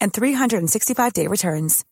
[0.00, 1.84] and 365-day returns.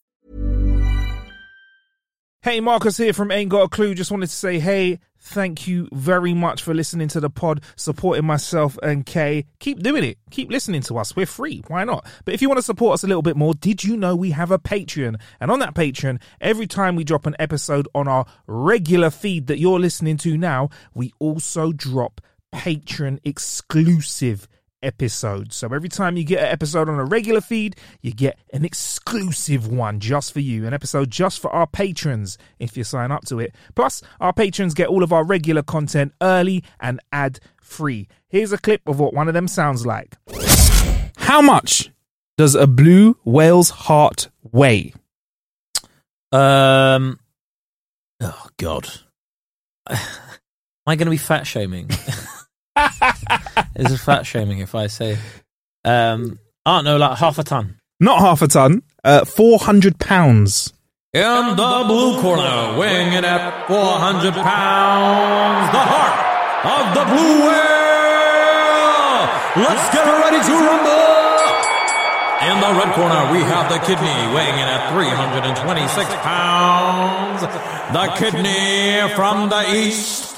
[2.43, 3.93] Hey, Marcus here from Ain't Got a Clue.
[3.93, 8.25] Just wanted to say, hey, thank you very much for listening to the pod, supporting
[8.25, 9.47] myself and Kay.
[9.59, 10.19] Keep doing it.
[10.31, 11.17] Keep listening to us.
[11.17, 11.65] We're free.
[11.67, 12.07] Why not?
[12.25, 14.31] But if you want to support us a little bit more, did you know we
[14.31, 15.21] have a Patreon?
[15.41, 19.59] And on that Patreon, every time we drop an episode on our regular feed that
[19.59, 22.21] you're listening to now, we also drop
[22.55, 24.47] Patreon exclusive
[24.83, 25.57] episodes.
[25.57, 29.69] So every time you get an episode on a regular feed, you get an exclusive
[29.69, 33.41] one just for you, an episode just for our patrons if you sign up to
[33.41, 33.55] it.
[33.75, 38.09] Plus, our patrons get all of our regular content early and ad free.
[38.29, 40.17] Here's a clip of what one of them sounds like.
[41.17, 41.91] How much
[42.39, 44.93] does a blue whale's heart weigh?
[46.33, 47.19] Um.
[48.21, 48.89] Oh God.
[49.91, 49.99] Am
[50.87, 51.91] I going to be fat shaming?
[53.77, 55.19] Is it fat shaming if I say,
[55.85, 57.79] um, I don't know, like half a ton?
[58.01, 60.73] Not half a ton, uh, 400 pounds.
[61.13, 66.17] In the blue corner, weighing in at 400 pounds, the heart
[66.67, 69.25] of the blue whale.
[69.57, 71.17] Let's get ready to rumble.
[72.45, 77.41] In the red corner, we have the kidney weighing in at 326 pounds.
[77.97, 80.36] The kidney from the east.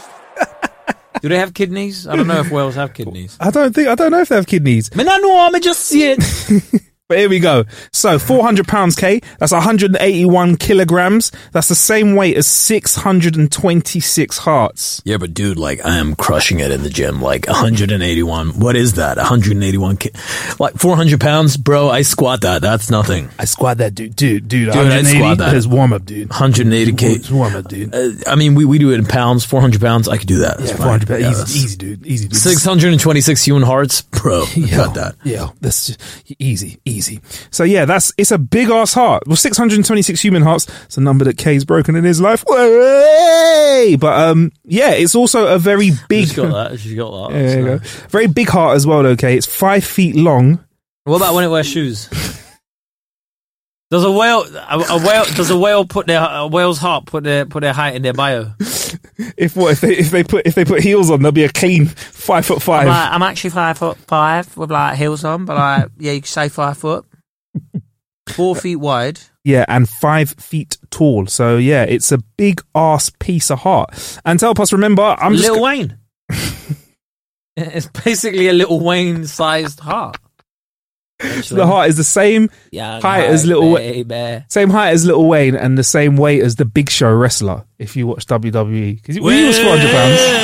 [1.21, 2.06] Do they have kidneys?
[2.06, 3.37] I don't know if whales have kidneys.
[3.41, 4.95] I don't think, I don't know if they have kidneys.
[4.95, 6.83] Me I know, me just see it.
[7.09, 7.65] But here we go.
[7.91, 11.33] So 400 pounds Kay, that's 181 kilograms.
[11.53, 15.01] That's the same weight as 626 hearts.
[15.07, 17.23] Yeah, but dude, like I am crushing it in the gym.
[17.23, 18.61] Like 181.
[18.61, 19.17] What is that?
[19.17, 19.97] 181.
[19.97, 20.11] Ki-
[20.59, 21.89] like 400 pounds, bro.
[21.89, 22.61] I squat that.
[22.61, 23.31] That's nothing.
[23.39, 24.67] I squat that dude, dude, dude.
[24.67, 25.55] Dude, I 180 squat that.
[25.55, 26.29] is warm up, dude.
[26.29, 27.13] 180 k.
[27.13, 27.95] It's warm up, dude.
[27.95, 29.47] Uh, I mean, we, we do it in pounds.
[29.47, 30.09] 400 pounds.
[30.09, 30.59] I could do that.
[30.59, 31.23] That's yeah, 400 pounds.
[31.23, 32.07] Yeah, easy, easy, dude.
[32.07, 32.37] Easy, dude.
[32.37, 34.43] 626 human hearts, bro.
[34.47, 35.15] I Yeah, got that.
[35.25, 36.98] Yeah, that's just easy, easy.
[37.51, 39.25] So yeah, that's it's a big ass heart.
[39.27, 40.67] Well, 626 human hearts.
[40.85, 42.45] It's a number that Kay's broken in his life.
[42.47, 43.97] Way!
[43.99, 46.27] But um, yeah, it's also a very big.
[46.29, 46.81] She's got that.
[46.81, 47.37] She's got that.
[47.37, 48.09] Yeah, there you So- go.
[48.09, 49.07] Very big heart as well.
[49.07, 50.65] Okay, it's five feet long.
[51.05, 52.09] What about when it wears shoes?
[53.91, 57.25] Does a whale, a, a whale, does a whale put their a whale's heart put
[57.25, 58.53] their put their height in their bio?
[59.37, 61.53] If what if they if they put if they put heels on, they'll be a
[61.53, 62.83] clean five foot five.
[62.83, 66.21] I'm, like, I'm actually five foot five with like heels on, but like yeah, you
[66.21, 67.05] could say five foot,
[68.29, 69.21] four feet wide.
[69.45, 71.27] Yeah, and five feet tall.
[71.27, 74.21] So yeah, it's a big ass piece of heart.
[74.25, 75.99] And to help us remember, I'm just Little Wayne.
[77.57, 80.17] it's basically a little Wayne sized heart.
[81.43, 84.45] So the heart is the same Yeah, height as Little Wa- baby.
[84.49, 87.65] same height as Little Wayne and the same weight as the Big Show wrestler.
[87.79, 90.21] If you watch WWE, because he was four hundred pounds.
[90.21, 90.38] pounds.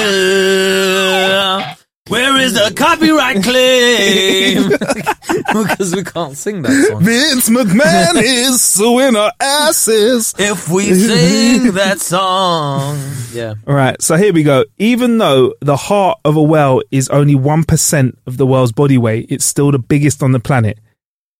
[2.44, 4.69] Is the copyright claim?
[5.65, 7.03] because we can't sing that song.
[7.03, 10.34] Vince McMahon is suing our asses.
[10.38, 13.00] If we sing that song.
[13.32, 13.55] Yeah.
[13.66, 14.66] All right, so here we go.
[14.77, 19.26] Even though the heart of a whale is only 1% of the world's body weight,
[19.31, 20.78] it's still the biggest on the planet.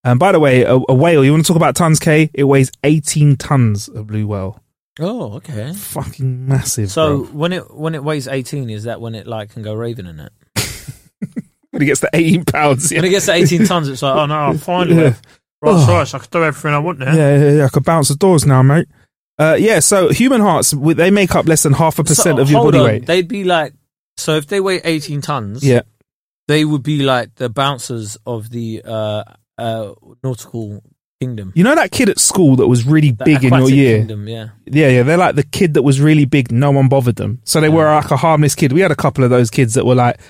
[0.05, 2.31] And by the way, a, a whale, you want to talk about tons, Kay?
[2.33, 4.65] It weighs 18 tons of blue whale.
[5.01, 5.73] Oh, okay.
[5.73, 6.91] Fucking massive.
[6.91, 7.27] So bro.
[7.33, 10.21] when it when it weighs eighteen, is that when it like can go raving in
[10.21, 10.33] it?
[11.75, 12.99] When it gets to 18 pounds, yeah.
[12.99, 15.05] When it gets to eighteen tons, it's like, oh no, I'm fine with Yeah.
[15.63, 16.01] Right, Oh.
[16.01, 17.15] I can do everything I want now.
[17.15, 17.65] Yeah, yeah, yeah.
[17.65, 18.87] I could bounce the doors now, mate.
[19.39, 22.51] Uh, yeah, so human hearts, they make up less than half a percent So, of
[22.51, 23.07] your body on, weight.
[23.07, 23.73] They'd be like,
[24.17, 25.83] so if they weigh eighteen tons, Yeah.
[26.49, 29.25] they would be like the bouncers of the uh,
[29.59, 29.93] uh,
[30.23, 30.83] nautical
[31.21, 31.53] kingdom.
[31.57, 33.99] You know that kid at school that was really The big in your year?
[33.99, 34.49] Kingdom, yeah.
[34.67, 36.53] Yeah, yeah, they're like the kid that was really big.
[36.53, 38.73] No one bothered them, so they were like a harmless kid.
[38.73, 40.21] We had a couple of those kids that were like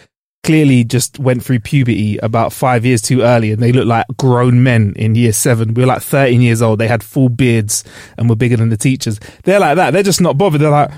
[0.45, 4.63] clearly just went through puberty about five years too early and they look like grown
[4.63, 5.75] men in year seven.
[5.75, 6.79] We were like 13 years old.
[6.79, 7.83] They had full beards
[8.17, 9.19] and were bigger than the teachers.
[9.45, 9.91] They're like that.
[9.93, 10.61] They're just not bothered.
[10.61, 10.91] They're like,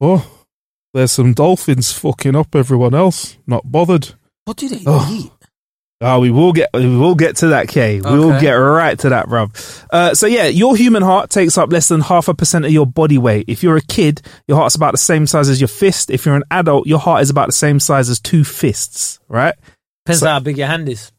[0.00, 0.46] oh,
[0.94, 3.36] there's some dolphins fucking up everyone else.
[3.46, 4.14] Not bothered.
[4.44, 5.06] What do they Oh.
[5.12, 5.37] eat?
[6.00, 8.00] Oh, we will get we will get to that, Kay.
[8.00, 9.84] We will get right to that, bruv.
[9.90, 12.86] Uh, so yeah, your human heart takes up less than half a percent of your
[12.86, 13.46] body weight.
[13.48, 16.10] If you're a kid, your heart's about the same size as your fist.
[16.10, 19.18] If you're an adult, your heart is about the same size as two fists.
[19.28, 19.54] Right?
[20.06, 21.10] Depends So- how big your hand is.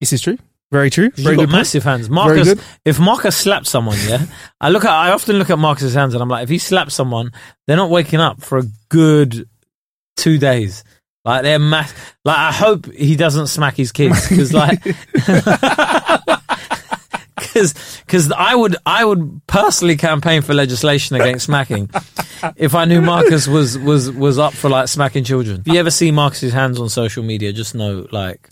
[0.00, 0.38] This is true.
[0.72, 1.10] Very true.
[1.10, 1.52] Very You've good.
[1.52, 2.08] massive hands.
[2.08, 2.54] Marcus,
[2.86, 4.24] if Marcus slaps someone, yeah,
[4.58, 6.94] I look at, I often look at Marcus's hands and I'm like, if he slaps
[6.94, 7.30] someone,
[7.66, 9.46] they're not waking up for a good
[10.16, 10.82] two days.
[11.24, 11.92] Like they're mass.
[12.24, 14.82] Like I hope he doesn't smack his kids because like.
[17.54, 21.90] Because, I would, I would personally campaign for legislation against smacking,
[22.56, 25.62] if I knew Marcus was was was up for like smacking children.
[25.66, 28.48] If you ever see Marcus's hands on social media, just know like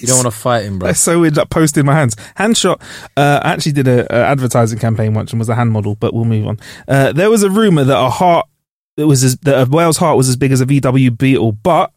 [0.00, 0.88] you don't want to fight him, bro.
[0.88, 1.36] That's so weird.
[1.36, 2.16] Like posting my hands.
[2.34, 2.80] Hand shot.
[3.16, 6.14] Uh, I actually did a, a advertising campaign once and was a hand model, but
[6.14, 6.58] we'll move on.
[6.88, 8.46] Uh, there was a rumor that a heart
[8.96, 11.92] that was as, that a whale's heart was as big as a VW Beetle, but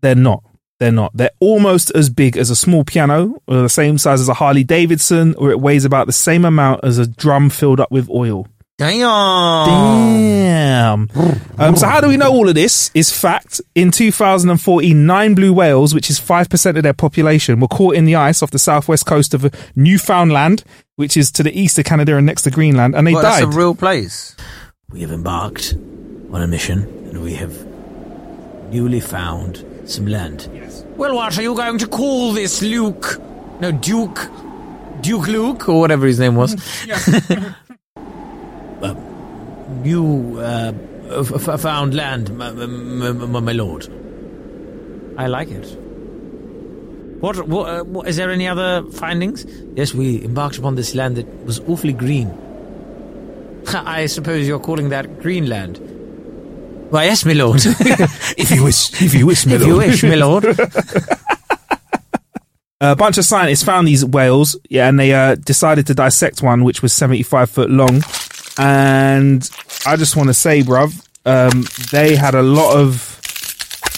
[0.00, 0.42] they're not.
[0.78, 1.14] They're not.
[1.14, 4.64] They're almost as big as a small piano, or the same size as a Harley
[4.64, 8.46] Davidson, or it weighs about the same amount as a drum filled up with oil.
[8.78, 9.66] Damn.
[9.66, 11.08] Damn.
[11.58, 12.90] Um, so how do we know all of this?
[12.94, 13.60] Is fact.
[13.74, 18.14] In 2014, nine blue whales, which is 5% of their population, were caught in the
[18.16, 20.64] ice off the southwest coast of Newfoundland,
[20.96, 23.44] which is to the east of Canada and next to Greenland, and they Well, died.
[23.44, 24.34] that's a real place.
[24.90, 25.74] We have embarked
[26.32, 27.66] on a mission, and we have
[28.72, 30.48] newly found some land.
[30.54, 30.84] Yes.
[30.96, 33.20] Well, what are you going to call this, Luke?
[33.60, 34.28] No, Duke.
[35.00, 36.56] Duke Luke, or whatever his name was.
[38.82, 38.94] Uh,
[39.84, 40.72] you uh,
[41.10, 43.86] f- f- found land, my, my, my, my lord.
[45.18, 45.66] I like it.
[47.20, 48.08] What, what, uh, what?
[48.08, 49.44] Is there any other findings?
[49.76, 52.30] Yes, we embarked upon this land that was awfully green.
[53.74, 55.78] I suppose you're calling that Greenland.
[56.90, 57.60] Why, yes, my lord.
[57.64, 60.44] if you wish, if you wish, if you wish, my lord.
[62.80, 66.64] A bunch of scientists found these whales, yeah, and they uh, decided to dissect one,
[66.64, 68.02] which was 75 foot long.
[68.58, 69.48] And
[69.86, 73.19] I just want to say, bruv, um, they had a lot of.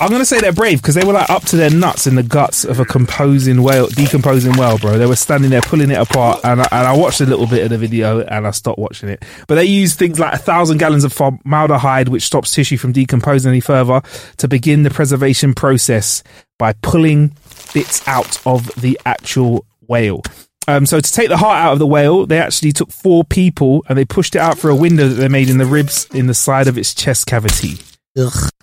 [0.01, 2.23] I'm to say they're brave because they were like up to their nuts in the
[2.23, 4.99] guts of a composing whale, decomposing whale, bro.
[4.99, 7.63] They were standing there pulling it apart, and I, and I watched a little bit
[7.63, 9.25] of the video and I stopped watching it.
[9.47, 13.51] But they used things like a thousand gallons of formaldehyde, which stops tissue from decomposing
[13.51, 14.03] any further,
[14.39, 16.23] to begin the preservation process
[16.59, 17.33] by pulling
[17.73, 20.23] bits out of the actual whale.
[20.69, 23.85] Um, so to take the heart out of the whale, they actually took four people
[23.89, 26.29] and they pushed it out through a window that they made in the ribs in
[26.29, 27.79] the side of its chest cavity.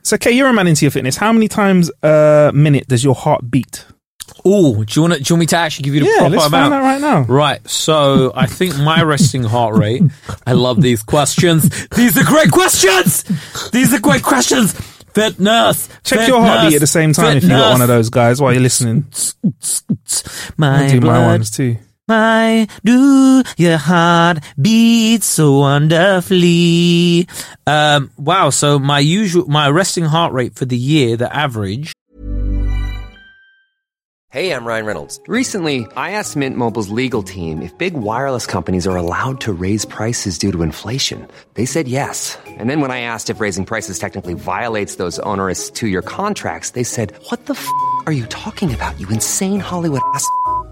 [0.04, 1.16] So, Kay, you're a man into your fitness.
[1.18, 3.86] How many times a minute does your heart beat?
[4.46, 5.20] Oh, do you want to?
[5.20, 6.72] Do you want me to actually give you the Yeah, proper let's amount?
[6.72, 7.22] find out right now.
[7.22, 7.68] Right.
[7.70, 10.04] So I think my resting heart rate.
[10.46, 11.88] I love these questions.
[11.90, 13.24] These are great questions.
[13.72, 14.74] These are great questions.
[15.14, 15.90] Fitness.
[16.04, 18.54] Check your heartbeat at the same time if you got one of those guys while
[18.54, 19.08] you're listening.
[20.58, 21.78] My I'll do my ones too.
[22.10, 27.28] My do your heart beat so wonderfully.
[27.68, 28.50] Um, wow.
[28.50, 31.94] So my usual, my resting heart rate for the year, the average.
[34.32, 35.20] Hey, I'm Ryan Reynolds.
[35.28, 39.86] Recently, I asked Mint Mobile's legal team if big wireless companies are allowed to raise
[39.86, 41.28] prices due to inflation.
[41.56, 42.38] They said yes.
[42.46, 46.84] And then when I asked if raising prices technically violates those onerous two-year contracts, they
[46.84, 47.68] said, "What the f***
[48.06, 49.00] are you talking about?
[49.00, 50.28] You insane Hollywood ass."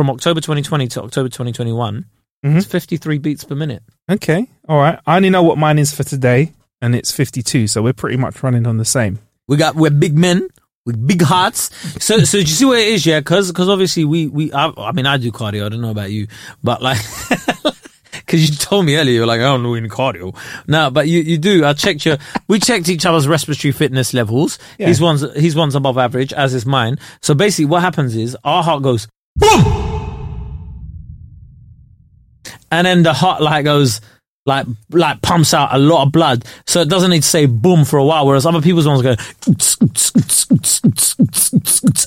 [0.00, 2.06] From October 2020 to October 2021,
[2.42, 2.56] Mhm.
[2.56, 3.82] it's 53 beats per minute.
[4.10, 4.98] Okay, all right.
[5.06, 8.42] I only know what mine is for today, and it's 52, so we're pretty much
[8.42, 9.18] running on the same.
[9.46, 10.48] We got we're big men
[10.86, 11.68] with big hearts.
[12.02, 13.04] So so do you see what it is?
[13.04, 15.66] Yeah, because obviously we we I, I mean I do cardio.
[15.66, 16.28] I don't know about you,
[16.64, 16.96] but like.
[18.12, 20.36] Because you told me earlier, you're like, I don't know any cardio.
[20.68, 21.64] No, but you, you do.
[21.64, 22.16] I checked your,
[22.46, 24.58] we checked each other's respiratory fitness levels.
[24.78, 24.86] Yeah.
[24.86, 26.98] His one's, his one's above average, as is mine.
[27.22, 29.89] So basically what happens is our heart goes, boom!
[32.70, 34.00] And then the heart like goes,
[34.46, 36.44] like, like pumps out a lot of blood.
[36.66, 39.14] So it doesn't need to say boom for a while, whereas other people's ones go,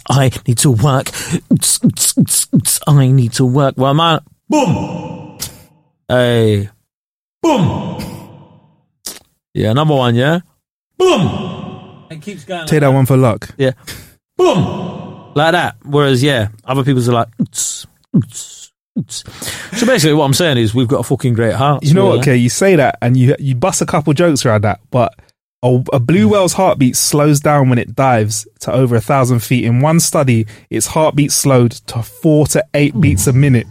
[0.10, 1.10] I need to work.
[2.88, 3.76] I need to work.
[3.78, 5.38] Well, mine, boom!
[6.08, 6.70] Hey.
[7.42, 8.00] Boom!
[9.54, 10.40] Yeah, number one, yeah?
[10.98, 12.08] Boom!
[12.10, 12.68] It keeps going.
[12.68, 13.50] Take that one for luck.
[13.58, 13.72] Yeah.
[14.38, 15.34] Boom!
[15.36, 15.76] Like that.
[15.84, 18.63] Whereas, yeah, other people's are like, "Oots, oots, oots."
[19.08, 21.84] So basically what I'm saying is we've got a fucking great heart.
[21.84, 22.20] You know what?
[22.20, 25.16] Okay, you say that, and you you bust a couple jokes around that, but
[25.64, 26.34] a, a blue hmm.
[26.34, 29.64] whale's heartbeat slows down when it dives to over a thousand feet.
[29.64, 33.42] In one study, its heartbeat slowed to four to eight beats a hmm.
[33.42, 33.68] minute.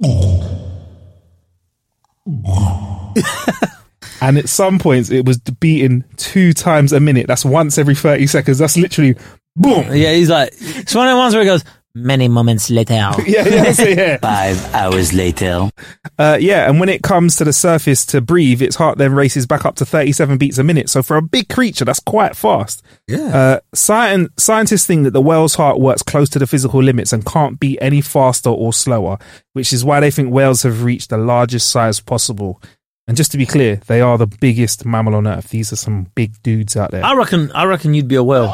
[4.20, 7.26] and at some points, it was beating two times a minute.
[7.28, 8.58] That's once every thirty seconds.
[8.58, 9.14] That's literally
[9.54, 9.94] boom.
[9.94, 13.10] Yeah, he's like, it's one of the ones where he goes, many moments later.
[13.26, 14.16] Yeah, yeah, that's it, yeah.
[14.18, 15.70] Five hours later.
[16.18, 19.46] Uh, yeah, and when it comes to the surface to breathe, its heart then races
[19.46, 20.88] back up to 37 beats a minute.
[20.88, 22.82] So for a big creature, that's quite fast.
[23.06, 23.36] Yeah.
[23.36, 27.24] Uh, scien- scientists think that the whale's heart works close to the physical limits and
[27.24, 29.18] can't be any faster or slower,
[29.52, 32.60] which is why they think whales have reached the largest size possible.
[33.06, 35.48] And just to be clear, they are the biggest mammal on Earth.
[35.48, 37.04] These are some big dudes out there.
[37.04, 38.48] I reckon, I reckon you'd be a whale.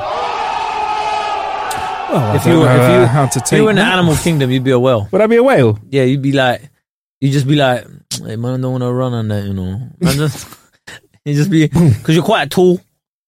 [2.17, 3.93] Well, if you were, if you, uh, how to if you were in the that.
[3.93, 5.09] animal kingdom, you'd be a whale.
[5.13, 5.79] Would I be a whale?
[5.91, 6.63] Yeah, you'd be like,
[7.21, 7.87] you'd just be like,
[8.19, 9.89] hey man, I don't want to run on that, you know.
[10.03, 10.49] Just,
[11.25, 12.81] you just be, because you're quite tall,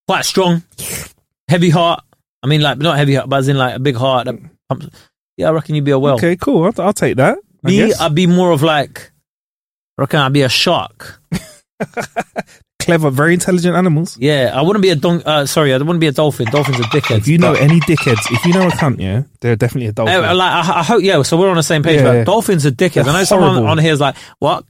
[0.07, 0.63] quite strong,
[1.47, 2.03] heavy heart.
[2.41, 4.35] I mean, like, not heavy heart, but as in like a big heart that
[4.67, 4.87] pumps.
[5.37, 6.15] Yeah, I reckon you'd be a whale.
[6.15, 6.65] Okay, cool.
[6.65, 7.37] I'll, I'll take that.
[7.63, 7.99] I Me, guess.
[7.99, 9.11] I'd be more of like,
[9.97, 11.21] I reckon I'd be a shark.
[12.89, 14.17] Clever, very intelligent animals.
[14.17, 15.21] Yeah, I wouldn't be a don.
[15.25, 16.47] Uh, sorry, I wouldn't be a dolphin.
[16.51, 17.19] Dolphins are dickheads.
[17.19, 19.91] If you know but- any dickheads, if you know a cunt, yeah, they're definitely a
[19.91, 20.15] dolphin.
[20.15, 21.21] Uh, like, I, I hope, yeah.
[21.21, 21.97] So we're on the same page.
[21.97, 22.23] Yeah, but yeah.
[22.23, 23.03] dolphins are dickheads.
[23.03, 24.65] I know They're someone on here is like, what?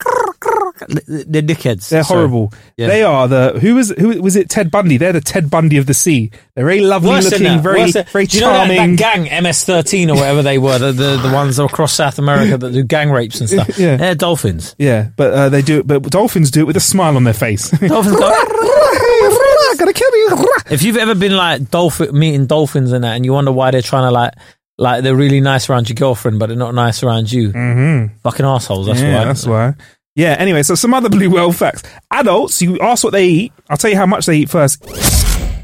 [0.88, 1.90] They're dickheads.
[1.90, 2.54] They're So, horrible.
[2.78, 2.88] yeah.
[2.88, 4.50] They are the who was who was it?
[4.50, 4.98] Ted Bundy.
[4.98, 6.32] They're the Ted Bundy of the sea.
[6.56, 8.96] They're very lovely Worse looking, very than- very Do you know that, charming.
[8.96, 12.72] that gang MS13 or whatever they were, the, the the ones across South America that
[12.74, 13.70] do gang rapes and stuff?
[13.78, 13.98] Yeah.
[13.98, 14.76] they're dolphins.
[14.78, 15.80] yeah, but uh, they do.
[15.80, 17.70] it But dolphins do it with a smile on their face.
[17.80, 18.30] Dolphins go.
[19.78, 20.48] Gonna kill you.
[20.72, 23.82] if you've ever been like dolphin meeting dolphins and that, and you wonder why they're
[23.82, 24.34] trying to like.
[24.82, 27.52] Like they're really nice around your girlfriend, but they're not nice around you.
[27.52, 28.16] Mm-hmm.
[28.24, 28.88] Fucking assholes.
[28.88, 29.26] That's yeah, why.
[29.26, 29.74] that's why.
[30.20, 30.36] Yeah.
[30.38, 31.82] Anyway, so some other blue whale facts.
[32.12, 33.54] Adults, you ask what they eat.
[33.70, 34.84] I'll tell you how much they eat first.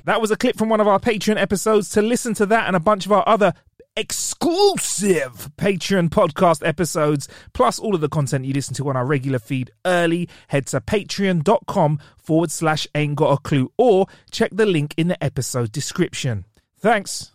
[0.06, 1.90] That was a clip from one of our Patreon episodes.
[1.90, 3.54] To listen to that and a bunch of our other
[3.98, 9.40] exclusive Patreon podcast episodes, plus all of the content you listen to on our regular
[9.40, 14.94] feed early, head to patreon.com forward slash ain't got a clue or check the link
[14.96, 16.46] in the episode description.
[16.80, 17.35] Thanks.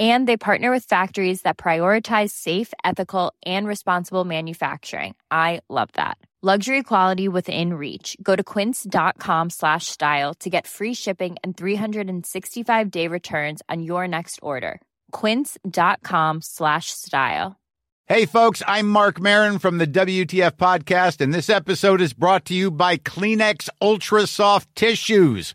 [0.00, 5.14] And they partner with factories that prioritize safe, ethical, and responsible manufacturing.
[5.30, 6.16] I love that.
[6.42, 8.16] Luxury quality within reach.
[8.22, 14.08] Go to quince.com slash style to get free shipping and 365 day returns on your
[14.08, 14.80] next order.
[15.12, 17.60] Quince.com slash style.
[18.06, 22.54] Hey, folks, I'm Marc Maron from the WTF Podcast, and this episode is brought to
[22.54, 25.54] you by Kleenex Ultra Soft Tissues,